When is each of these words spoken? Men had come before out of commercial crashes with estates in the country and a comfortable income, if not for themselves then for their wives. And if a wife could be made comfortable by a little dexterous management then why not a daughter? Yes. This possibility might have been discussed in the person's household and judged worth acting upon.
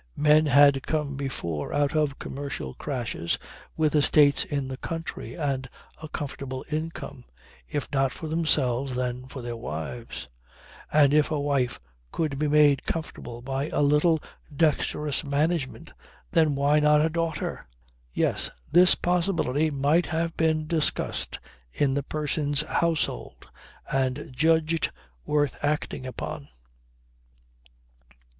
Men 0.17 0.47
had 0.47 0.81
come 0.81 1.15
before 1.15 1.71
out 1.71 1.95
of 1.95 2.17
commercial 2.17 2.73
crashes 2.73 3.37
with 3.77 3.93
estates 3.95 4.43
in 4.43 4.67
the 4.67 4.77
country 4.77 5.35
and 5.35 5.69
a 6.01 6.09
comfortable 6.09 6.65
income, 6.71 7.23
if 7.69 7.87
not 7.91 8.11
for 8.11 8.27
themselves 8.27 8.95
then 8.95 9.27
for 9.27 9.43
their 9.43 9.55
wives. 9.55 10.27
And 10.91 11.13
if 11.13 11.29
a 11.29 11.39
wife 11.39 11.79
could 12.11 12.39
be 12.39 12.47
made 12.47 12.83
comfortable 12.87 13.43
by 13.43 13.69
a 13.69 13.81
little 13.83 14.19
dexterous 14.55 15.23
management 15.23 15.93
then 16.31 16.55
why 16.55 16.79
not 16.79 17.05
a 17.05 17.07
daughter? 17.07 17.67
Yes. 18.11 18.49
This 18.71 18.95
possibility 18.95 19.69
might 19.69 20.07
have 20.07 20.35
been 20.35 20.65
discussed 20.65 21.37
in 21.71 21.93
the 21.93 22.01
person's 22.01 22.63
household 22.63 23.47
and 23.91 24.33
judged 24.35 24.91
worth 25.25 25.57
acting 25.63 26.07
upon. 26.07 26.49